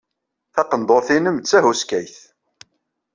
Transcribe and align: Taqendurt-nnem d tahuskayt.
Taqendurt-nnem 0.53 1.37
d 1.39 1.45
tahuskayt. 1.49 2.15